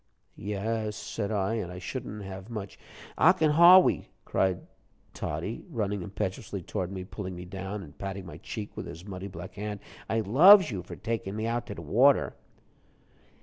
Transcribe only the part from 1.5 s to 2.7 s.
"and I shouldn't have